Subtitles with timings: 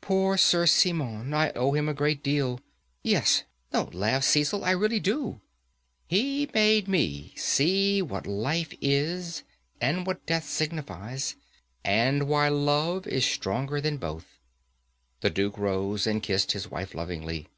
[0.00, 1.34] Poor Sir Simon!
[1.34, 2.60] I owe him a great deal.
[3.02, 3.42] Yes,
[3.72, 5.42] don't laugh, Cecil, I really do.
[6.06, 9.42] He made me see what Life is,
[9.78, 11.36] and what Death signifies,
[11.84, 14.38] and why Love is stronger than both."
[15.20, 17.48] The Duke rose and kissed his wife lovingly.